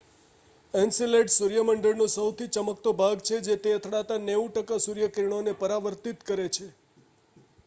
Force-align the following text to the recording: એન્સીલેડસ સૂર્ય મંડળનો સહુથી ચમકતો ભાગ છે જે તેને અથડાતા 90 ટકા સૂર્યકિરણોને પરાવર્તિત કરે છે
એન્સીલેડસ 0.73 1.35
સૂર્ય 1.35 1.65
મંડળનો 1.65 2.07
સહુથી 2.07 2.49
ચમકતો 2.49 2.95
ભાગ 2.95 3.17
છે 3.21 3.37
જે 3.41 3.55
તેને 3.59 3.77
અથડાતા 3.77 4.19
90 4.23 4.51
ટકા 4.55 4.79
સૂર્યકિરણોને 4.79 5.51
પરાવર્તિત 5.55 6.19
કરે 6.23 6.47
છે 6.51 6.67